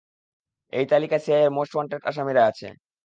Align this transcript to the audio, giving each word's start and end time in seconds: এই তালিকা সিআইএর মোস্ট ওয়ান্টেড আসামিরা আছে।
এই 0.73 0.85
তালিকা 0.91 1.17
সিআইএর 1.23 1.51
মোস্ট 1.57 1.73
ওয়ান্টেড 1.75 2.01
আসামিরা 2.09 2.41
আছে। 2.49 2.67